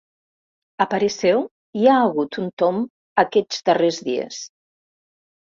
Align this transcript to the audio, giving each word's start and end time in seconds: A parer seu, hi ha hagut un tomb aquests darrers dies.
A 0.85 0.87
parer 0.93 1.09
seu, 1.15 1.43
hi 1.81 1.85
ha 1.91 1.99
hagut 2.05 2.39
un 2.45 2.49
tomb 2.63 2.81
aquests 3.25 3.61
darrers 3.71 4.01
dies. 4.11 4.43